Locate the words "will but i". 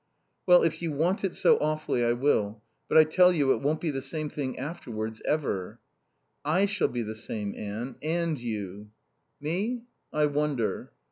2.13-3.03